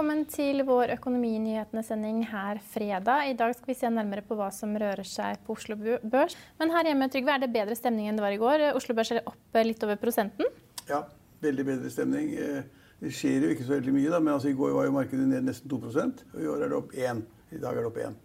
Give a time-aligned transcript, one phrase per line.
[0.00, 3.26] Velkommen til vår Økonominyhetene-sending her fredag.
[3.28, 6.38] I dag skal vi se nærmere på hva som rører seg på Oslo Børs.
[6.56, 8.64] Men her hjemme Trygve, er det bedre stemning enn det var i går?
[8.78, 10.48] Oslo Børs er opp litt over prosenten?
[10.88, 11.02] Ja,
[11.44, 12.32] veldig bedre stemning.
[12.32, 15.28] Det skjer jo ikke så veldig mye, da, men altså, i går var jo markedet
[15.34, 17.22] ned nesten 2 og i år er det opp 1.
[17.52, 18.18] I dag er det opp 1.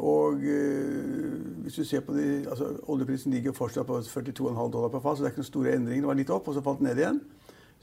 [0.00, 0.40] Og
[1.68, 5.20] hvis du ser på de, altså Oljeprisen ligger fortsatt på 42,5 dollar per fat, så
[5.20, 6.08] det er ikke noen store endringer.
[6.08, 7.20] Det var litt opp, og så falt den ned igjen.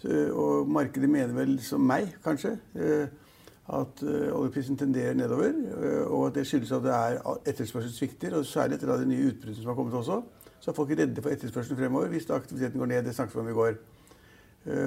[0.06, 2.56] Og markedet mener vel som meg, kanskje,
[3.72, 5.54] at oljeprisen tenderer nedover.
[6.08, 7.20] Og at det skyldes at det er
[7.52, 10.22] etterspørselssvikter, og særlig etter de nye utbruddene som har kommet også.
[10.62, 13.04] Så er folk redde for etterspørselen fremover hvis aktiviteten går ned.
[13.06, 13.78] Det snakket vi om i går.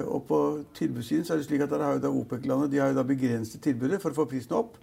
[0.07, 2.87] Og på tilbudssiden så er det slik at der har jo da OPEC-landet de har
[2.87, 4.77] jo da begrenset tilbudet for å få prisen opp.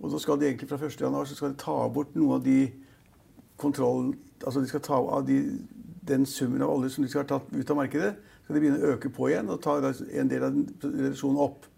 [0.00, 1.00] Og så skal de egentlig fra 1.
[1.00, 2.72] januar så skal de ta bort noe av de
[3.56, 5.36] kontrollen Altså de skal ta av de,
[6.08, 8.08] den summen av olje som de skal ha tatt ut av markedet
[8.42, 11.68] skal de begynne å øke på igjen og ta en del av reduksjonen opp.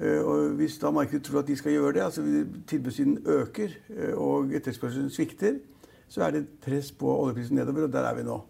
[0.00, 2.24] Og hvis da markedet tror at de skal gjøre det, altså
[2.66, 3.76] tilbudssiden øker
[4.18, 5.60] og etterspørselen svikter,
[6.08, 8.40] så er det et press på oljeprisen nedover, og der er vi nå.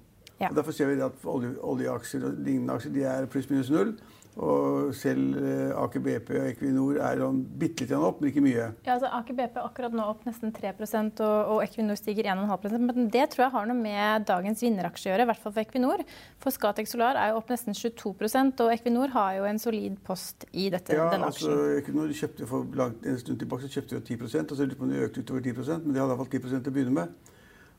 [0.41, 0.48] Ja.
[0.48, 3.92] Og derfor ser vi at olje, oljeaksjer og lignende aksjer de er pluss minus null.
[4.34, 5.36] Og selv
[5.78, 8.64] Aker BP og Equinor er sånn bitte litt opp, men ikke mye.
[8.82, 12.82] Ja, altså Aker BP er akkurat nå opp nesten 3 og, og Equinor stiger 1,5%
[12.82, 15.62] Men det tror jeg har noe med dagens vinneraksje å gjøre, i hvert fall for
[15.62, 16.02] Equinor.
[16.42, 20.48] For Scatec Solar er jo opp nesten 22% og Equinor har jo en solid post
[20.50, 21.52] i dette, ja, denne aksjen.
[21.52, 24.66] Ja, altså Equinor kjøpte for langt, en stund tilbake så kjøpte de 10% og så
[25.06, 27.33] økte utover 10% men de hadde iallfall 10 til å begynne med.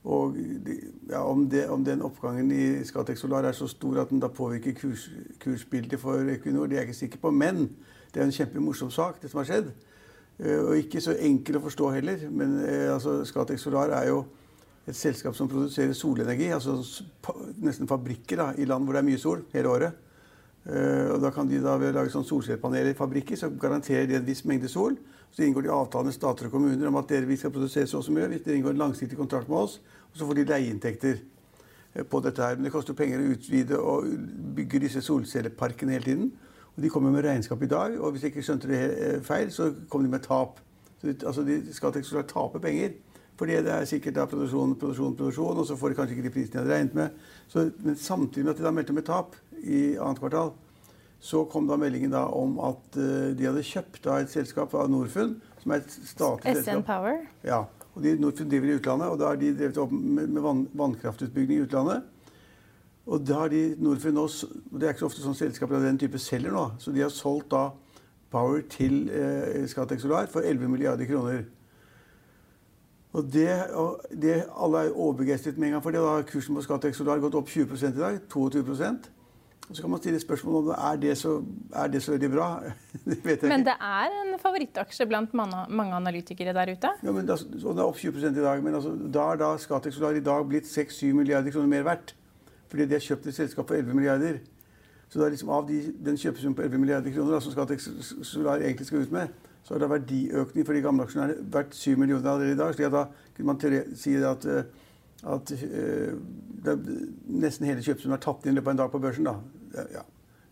[0.06, 0.36] Og
[1.10, 4.30] ja, om, det, om, den oppgangen i Scatec Solar er så stor at den da
[4.30, 5.08] påvirker kurs,
[5.42, 7.32] kursbildet for Equinor, det er jeg ikke sikker på.
[7.34, 7.64] Men
[8.14, 9.72] det er en kjempemorsom sak, det som har skjedd.
[10.46, 12.28] Og ikke så enkel å forstå heller.
[12.30, 12.60] Men
[12.94, 14.22] altså, Scatec Solar er jo
[14.86, 16.52] et selskap som produserer solenergi.
[16.54, 16.78] Altså
[17.66, 20.02] nesten fabrikker da, i land hvor det er mye sol hele året.
[20.66, 24.20] Og da kan de da ved å lage sånn solcellepaneler i fabrikker, så garanterer de
[24.20, 24.98] en viss mengde sol.
[25.32, 28.00] Så inngår de avtaler med stater og kommuner om at dere, vi skal produsere så
[28.00, 28.28] og så mye.
[28.32, 29.80] Hvis dere inngår en langsiktig kontrakt med oss,
[30.12, 31.24] og så får de leieinntekter
[32.10, 32.56] på dette her.
[32.56, 34.08] Men det koster penger å utvide og
[34.56, 36.30] bygge disse solcelleparkene hele tiden.
[36.76, 39.70] Og de kommer med regnskap i dag, og hvis jeg ikke skjønte det feil, så
[39.90, 40.60] kommer de med tap.
[41.00, 41.96] Så de, altså de skal
[42.28, 42.98] tape penger.
[43.36, 46.34] Fordi det er sikkert da produksjon, produksjon, produksjon, og så får de kanskje ikke de
[46.36, 47.26] prisene de hadde regnet med.
[47.52, 50.54] Så, men samtidig med at de da meldte med tap i annet kvartal,
[51.26, 54.92] så kom da meldingen da om at uh, de hadde kjøpt av et selskap av
[54.94, 56.90] Norfund, som er et statlig SN selskap.
[56.90, 57.24] Power?
[57.48, 57.64] Ja.
[57.96, 60.68] Og de, Norfund driver i utlandet, og da har de drevet opp med, med vann,
[60.78, 62.12] vannkraftutbygging i utlandet.
[63.06, 65.98] Og da har de Norfund også, Det er ikke så ofte sånn selskaper av den
[66.02, 66.68] type selger nå.
[66.82, 67.70] Så de har solgt da
[68.34, 71.46] Power til eh, Scatec Solar for 11 milliarder kroner.
[73.16, 76.02] Og det, og det, Alle er overbegeistret med en gang for det.
[76.04, 78.18] Da har kursen på Scatec Solar gått opp 20 i dag.
[78.34, 79.15] 22 og
[79.74, 81.40] Så kan man stille spørsmål om er det så,
[81.74, 82.48] er det så veldig bra.
[83.06, 86.92] det men det er en favorittaksje blant mange, analytikere der ute?
[87.02, 88.62] Ja, men da, og det er opp 20 i dag.
[88.64, 92.14] Men altså, da har da Scatec Solar i dag blitt 6-7 milliarder kroner mer verdt.
[92.70, 94.38] Fordi de har kjøpt et selskap for 11 milliarder.
[95.10, 97.90] Så da liksom av de, den kjøpesummen på 11 milliarder kroner da, som Scatec
[98.22, 99.34] Solar egentlig skal ut med,
[99.66, 102.82] så har det verdiøkning for de gamle aksjonærene vært 7 millioner allerede i dag.
[102.86, 104.85] at da kunne man si at uh,
[105.26, 106.14] at uh,
[107.26, 109.30] nesten hele kjøpesummen er tatt inn i løpet av en dag på børsen.
[109.30, 109.86] da.
[109.94, 110.06] Ja.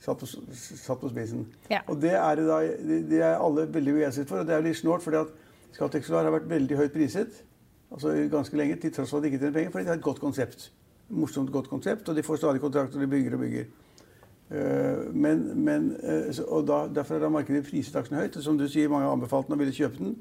[0.03, 1.45] Satt på, satt på spisen.
[1.71, 1.79] Ja.
[1.87, 2.59] Og det er, da,
[3.09, 4.43] det er alle veldig begeistret for.
[4.43, 5.33] Og det er litt snålt, fordi at
[5.73, 7.43] Scatec Solar har vært veldig høyt priset
[7.93, 10.03] altså ganske lenge, til tross for at de ikke tjener penger, fordi de har et
[10.03, 10.71] godt konsept.
[11.09, 13.65] Morsomt, godt konsept, og de får stadig kontrakter, og de bygger og bygger.
[14.53, 18.37] Uh, men, men, uh, og da, Derfor er da markedet priset aksjen høyt.
[18.37, 20.17] og Som du sier, mange har anbefalt den og ville kjøpe den.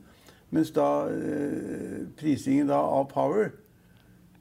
[0.50, 3.50] Mens da uh, prisingen da av Power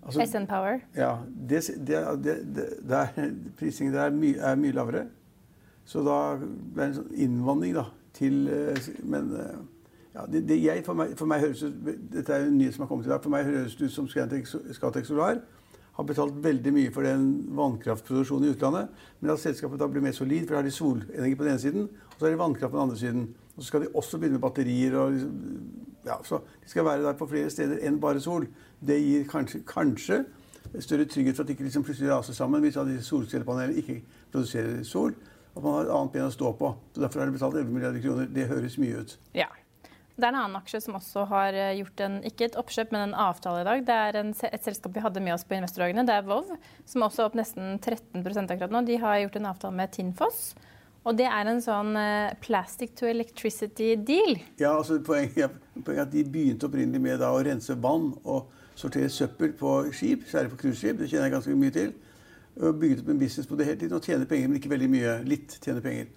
[0.06, 0.80] altså, SN Power.
[0.96, 1.18] Ja,
[1.50, 3.08] det, det, det, der,
[3.60, 5.06] prisingen der er, my, er, mye lavere.
[5.86, 9.56] Så da det en sånn innvandring da, til eh, Men eh,
[10.14, 11.80] ja, jeg, for, meg, for, meg, høres ut
[12.12, 13.24] Dette er en nyhet som har kommet i dag.
[13.24, 15.42] For meg høres det ut som Scatec Solar
[15.92, 17.26] har betalt veldig mye for den
[17.58, 18.92] vannkraftproduksjonen i utlandet.
[19.20, 21.64] Men at selskapet da blir mer solid, for da har de solenergi på den ene
[21.64, 23.26] siden, og så har de vannkraft på den andre siden.
[23.56, 24.96] Og så skal de også begynne med batterier.
[24.96, 25.18] og
[26.06, 28.48] ja, Så de skal være der på flere steder enn bare sol.
[28.82, 30.24] Det gir kanskje, kanskje
[30.80, 34.02] større trygghet for at de ikke liksom plutselig raser sammen hvis disse solcellepanelene ikke
[34.32, 35.16] produserer sol.
[35.56, 36.70] At man har et annet ben å stå på.
[36.96, 38.30] Så Derfor har det betalt 11 milliarder kroner.
[38.32, 39.18] Det høres mye ut.
[39.36, 39.50] Ja.
[40.16, 43.08] Det er en annen aksje som også har eh, gjort en, ikke et oppkjøp, men
[43.08, 43.84] en avtale i dag.
[43.88, 46.06] Det er en, et selskap vi hadde med oss på investordagene.
[46.08, 46.52] Det er Vov,
[46.88, 48.84] som også er opp nesten 13% akkurat nå.
[48.88, 50.44] De har gjort en avtale med Tinfoss.
[51.02, 54.36] Og det er en sånn uh, plastic to electricity deal.
[54.62, 59.10] Ja, altså Poenget er at de begynte opprinnelig med da, å rense vann og sortere
[59.10, 61.00] søppel på skip, særlig på cruiseskip.
[61.02, 61.94] Det kjenner jeg ganske mye til.
[62.62, 64.90] Og bygget opp en business på det hele tiden og tjener penger, men ikke veldig
[64.92, 65.16] mye.
[65.26, 66.12] Litt tjener penger.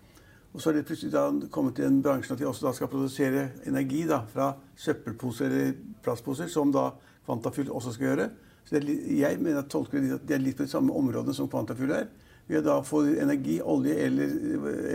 [0.55, 3.49] Og så har det plutselig da kommet til en bransje at de også skal produsere
[3.67, 5.73] energi da, fra søppelposer eller
[6.05, 6.91] plastposer, som da
[7.25, 8.29] Kvantafyll også skal gjøre.
[8.69, 11.35] Så er, jeg mener at tolker det at de er litt på de samme områdene
[11.37, 12.07] som Kvantafyll er.
[12.49, 14.35] Ved å da få energi, olje eller,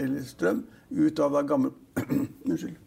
[0.04, 1.74] eller strøm ut av da gammel
[2.50, 2.78] Unnskyld.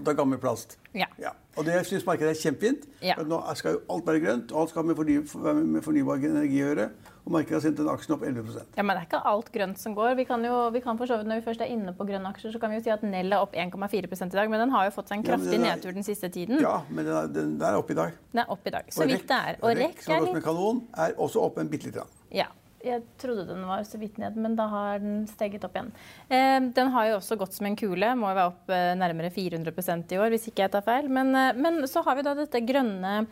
[0.00, 0.78] Da gammel plast.
[0.96, 1.06] Ja.
[1.20, 1.32] ja.
[1.56, 2.86] Og det syns markedet er kjempefint.
[3.04, 3.18] Ja.
[3.28, 6.62] Nå skal jo alt være grønt, og alt skal ha med, fornybar, med fornybar energi
[6.62, 6.86] å gjøre.
[7.22, 9.78] Og markedet har sendt den aksjen opp 11% Ja, Men det er ikke alt grønt
[9.78, 10.14] som går.
[10.18, 12.32] Vi kan jo, vi kan for så vidt, Når vi først er inne på grønne
[12.32, 14.50] aksjer, så kan vi jo si at Nell er opp 1,4 i dag.
[14.50, 16.58] Men den har jo fått seg en kraftig ja, nedtur den siste tiden.
[16.64, 18.16] Ja, men den er, den er opp i dag.
[18.32, 19.60] Den er opp i dag, så vidt det er.
[19.60, 20.42] Og REC, som er litt...
[20.48, 22.18] kanon, er også opp en bitte lite grann.
[22.32, 22.48] Ja.
[22.82, 25.92] Jeg trodde den var så vidt ned, men da har den steget opp igjen.
[26.28, 28.12] Eh, den har jo også gått som en kule.
[28.18, 31.10] Må jo være opp eh, nærmere 400% i år, hvis ikke jeg tar feil.
[31.12, 33.22] Men, eh, men så har vi da dette grønne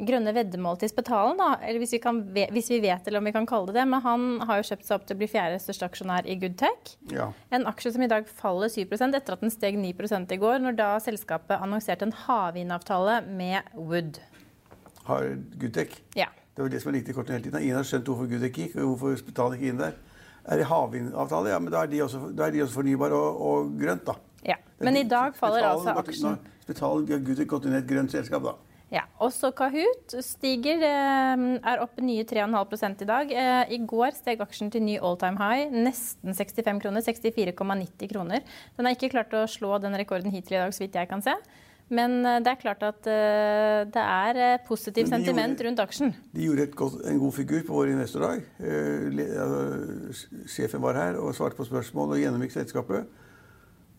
[0.00, 3.34] grønne veddemålet til Spetalen, da, eller hvis vi, kan, hvis vi, vet eller om vi
[3.34, 3.86] kan kalle det det.
[3.90, 6.94] Men han har jo kjøpt seg opp til å bli fjerde største aksjonær i Goodtech.
[7.12, 7.30] Ja.
[7.54, 10.78] En aksje som i dag faller 7% etter at den steg 9 i går, når
[10.80, 14.22] da selskapet annonserte en havvindavtale med Wood.
[15.08, 16.00] Har Goodtech?
[16.18, 16.30] Ja.
[16.60, 17.62] Det var det som var riktig kortet hele tiden.
[17.64, 19.94] Ingen har skjønt hvorfor Gud ikke gikk, og hvorfor Spitalet ikke inn der.
[20.44, 21.48] Er det havvindavtale?
[21.54, 24.14] Ja, men da er de også, er de også fornybare og, og, grønt, da.
[24.44, 26.36] Ja, Men i dag faller altså aksjen
[26.66, 28.52] Spitalet har Gud gått inn i et grønt selskap, da.
[28.92, 33.32] Ja, Også Kahoot stiger, eh, er opp nye 3,5 i dag.
[33.32, 37.00] Eh, I går steg aksjen til ny all time high, nesten 65 kroner.
[37.00, 38.44] 64,90 kroner.
[38.76, 41.24] Den har ikke klart å slå den rekorden hittil i dag, så vidt jeg kan
[41.24, 41.38] se.
[41.90, 46.14] Men eh, det er klart at det er positiv de sentiment gjorde, rundt aksjen.
[46.34, 48.44] De gjorde godt, en god figur på vår investordag.
[50.50, 53.10] Sjefen var her og svarte på spørsmål og gjennomgikk selskapet.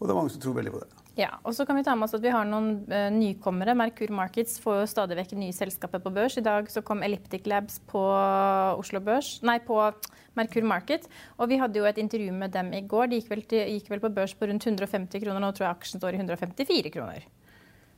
[0.01, 1.01] Og det er mange som tror veldig på det.
[1.19, 3.75] Ja, og så kan Vi ta med oss at vi har noen nykommere.
[3.77, 6.37] Merkur Markets får jo stadig vekk nye selskaper på børs.
[6.39, 8.01] I dag så kom Elliptic Labs på
[8.79, 9.77] Oslo Børs, nei, på
[10.39, 11.05] Merkur Market.
[11.37, 13.11] Og vi hadde jo et intervju med dem i går.
[13.11, 15.43] De gikk vel, til, gikk vel på børs på rundt 150 kroner.
[15.43, 17.27] Nå tror jeg aksjen står i 154 kroner.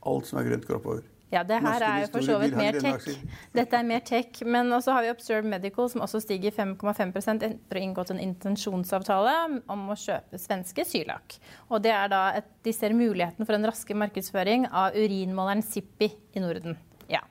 [0.06, 1.02] Alt som er grønt, går oppover.
[1.34, 3.06] Ja, det her er jo for så vidt mer tech.
[3.58, 4.38] Dette er mer tech.
[4.46, 8.22] Men også har vi Observe Medical, som også stiger 5,5 etter å ha inngått en
[8.22, 9.34] intensjonsavtale
[9.72, 11.38] om å kjøpe svenske Sylak.
[11.72, 16.12] Og det er da at de ser muligheten for en raske markedsføring av urinmåleren Sippi
[16.34, 16.78] i Norden.
[17.10, 17.24] Ja.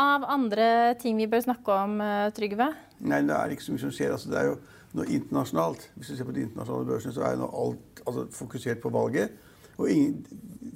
[0.00, 2.70] Av andre ting vi bør snakke om, eh, Trygve?
[3.00, 4.14] Nei, det er ikke så mye som skjer.
[4.14, 4.58] Altså, det er jo
[4.94, 5.90] noe internasjonalt.
[5.96, 9.34] Hvis du ser på de internasjonale børsene, så er nå alt altså, fokusert på valget.
[9.80, 10.26] Og ingen,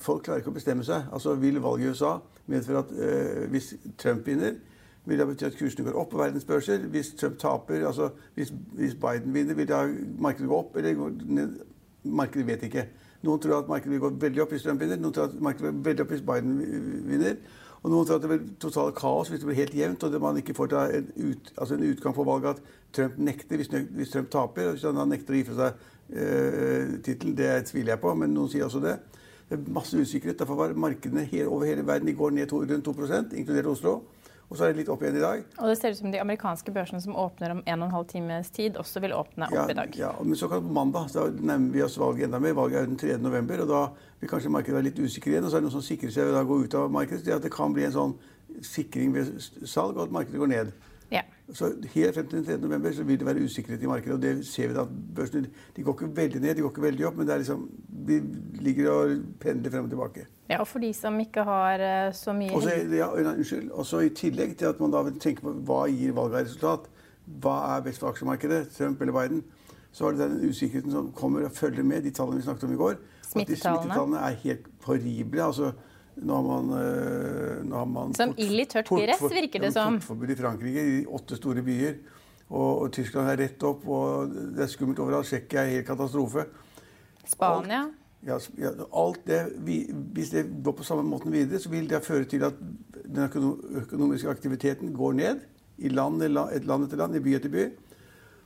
[0.00, 1.10] folk klarer ikke å bestemme seg.
[1.12, 2.14] Altså Vil valget i USA
[2.50, 4.56] medføre at eh, hvis Trump vinner,
[5.04, 6.86] vil det bety at kursene går opp på verdensbørser?
[6.92, 9.82] Hvis Trump taper, altså hvis, hvis Biden vinner, vil da
[10.18, 11.58] markedet gå opp eller gå ned?
[12.04, 12.86] Markedet vet ikke.
[13.24, 15.68] Noen tror at markedet vil gå veldig opp hvis Trump vinner, noen tror at markedet
[15.68, 16.56] vil gå veldig opp hvis Biden
[17.08, 17.36] vinner.
[17.84, 20.38] Og noen tror at det blir totalt kaos hvis det blir helt jevnt og man
[20.40, 24.14] ikke får ta en, ut, altså en utgang på valget at Trump nekter hvis, hvis
[24.14, 24.70] Trump taper.
[24.72, 25.82] Hvis han nekter å gi fra seg
[26.16, 28.96] uh, tittelen, det tviler jeg på, men noen sier også det.
[29.50, 30.38] Det er masse usikkerhet.
[30.40, 33.98] Derfor var markedene over hele verden i går ned to, rundt 2 inkludert Oslo.
[34.48, 35.44] Og så er det litt opp igjen i dag.
[35.58, 38.76] Og det ser ut som de amerikanske børsene som åpner om 1 12 times tid,
[38.80, 39.96] også vil åpne opp ja, i dag.
[39.98, 42.56] Ja, men så kan på mandag da nærmer vi oss valget enda mer.
[42.58, 43.18] Valget er den 3.
[43.24, 43.82] november, og da
[44.20, 45.48] vil kanskje markedet være litt usikker igjen.
[45.48, 47.24] Og så er det noen som sikrer seg ved å gå ut av markedet.
[47.26, 48.16] Det, at det kan bli en sånn
[48.64, 49.32] sikring ved
[49.66, 50.74] salg, og at markedet går ned.
[51.12, 51.22] Ja.
[51.52, 52.60] Så Helt frem til den 3.
[52.62, 54.14] november så vil det være usikkerhet i markedet.
[54.14, 54.84] og det ser vi da
[55.16, 57.68] børsene de går ikke veldig ned, de går ikke veldig opp, men det er liksom,
[58.08, 58.20] de
[58.64, 60.26] ligger og pendler frem og tilbake.
[60.50, 63.70] Ja, Og for de som ikke har uh, så mye Også, ja, Unnskyld.
[63.70, 66.90] Også I tillegg til at man da vil tenke på hva gir valget av resultat,
[67.40, 69.42] hva er best for aksjemarkedet, Trump eller Biden,
[69.92, 72.74] så er det den usikkerheten som kommer og følger med de tallene vi snakket om
[72.74, 72.98] i går.
[73.22, 73.42] Smittetallene.
[73.42, 75.44] At de smittetallene er helt horrible.
[75.44, 75.72] altså
[76.16, 76.66] Nå har man,
[77.66, 79.96] nå har man Som ild i tørt gress, virker det som.
[79.98, 81.96] Portforbud i Frankrike, i åtte store byer.
[82.50, 85.26] Og, og, Tyskland er rett opp, og det er skummelt overalt.
[85.26, 86.44] Tsjekkia er helt katastrofe.
[87.30, 87.86] Spania?
[88.24, 89.40] Alt, ja, alt det,
[90.12, 92.54] Hvis det går på samme måten videre, så vil det føre til at
[93.04, 93.28] den
[93.82, 95.40] økonomiske aktiviteten går ned
[95.78, 97.66] i land, et land etter land, i by etter by.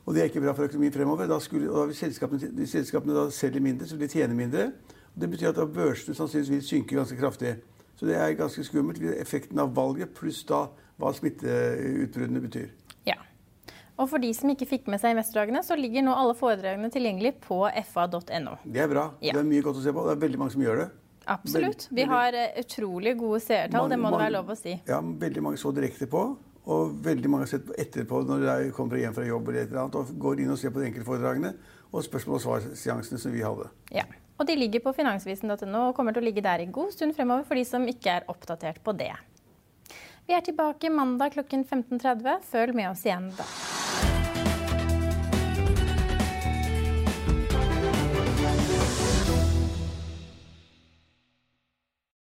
[0.07, 1.27] Og det er ikke bra for økonomien fremover.
[1.27, 4.71] Da skulle, og hvis selskapene, selskapene da selger mindre, så vil de tjene mindre.
[5.15, 7.57] Og det betyr at børsene sannsynligvis vil synke ganske kraftig.
[7.97, 9.03] Så det er ganske skummelt.
[9.03, 10.65] Effekten av valget pluss da
[10.99, 12.69] hva smitteutbruddene betyr.
[13.99, 17.35] Og for de som ikke fikk med seg investordagene, så ligger nå alle foredragene tilgjengelig
[17.43, 18.59] på fa.no.
[18.63, 19.09] Det er bra.
[19.25, 19.35] Ja.
[19.35, 20.05] Det er mye godt å se på.
[20.07, 20.89] Det er veldig mange som gjør det.
[21.29, 21.89] Absolutt.
[21.93, 24.79] Vi har eh, utrolig gode seertall, det må det være lov å si.
[24.89, 26.23] Ja, veldig mange så direkte på.
[26.69, 29.83] Og veldig mange har sett etterpå når de kommer hjem fra jobb eller et eller
[29.87, 31.53] annet, og går inn og ser på de enkelte foredragene
[31.89, 33.71] og spørsmål- og svarseansene som vi hadde.
[33.95, 34.05] Ja.
[34.39, 37.49] Og de ligger på finansvisen.no og kommer til å ligge der i god stund fremover
[37.49, 39.11] for de som ikke er oppdatert på det.
[40.29, 42.45] Vi er tilbake mandag klokken 15.30.
[42.53, 43.49] Følg med oss igjen da.